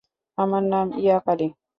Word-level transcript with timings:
আমার 0.37 0.63
নাম 0.63 0.87
ইয়াকারি। 0.99 1.47